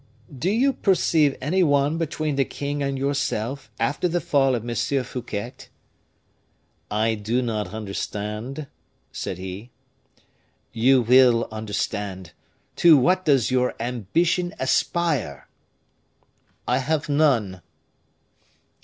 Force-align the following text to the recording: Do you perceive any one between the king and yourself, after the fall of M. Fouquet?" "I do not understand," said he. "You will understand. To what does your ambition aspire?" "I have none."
Do 0.35 0.49
you 0.49 0.73
perceive 0.73 1.37
any 1.41 1.61
one 1.61 1.99
between 1.99 2.35
the 2.35 2.43
king 2.43 2.81
and 2.81 2.97
yourself, 2.97 3.69
after 3.79 4.07
the 4.07 4.19
fall 4.19 4.55
of 4.55 4.67
M. 4.67 4.75
Fouquet?" 5.03 5.53
"I 6.89 7.13
do 7.13 7.39
not 7.43 7.67
understand," 7.71 8.65
said 9.11 9.37
he. 9.37 9.69
"You 10.73 11.03
will 11.03 11.47
understand. 11.51 12.31
To 12.77 12.97
what 12.97 13.25
does 13.25 13.51
your 13.51 13.75
ambition 13.79 14.55
aspire?" 14.59 15.47
"I 16.67 16.79
have 16.79 17.07
none." 17.07 17.61